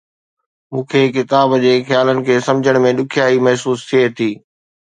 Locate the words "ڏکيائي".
3.01-3.37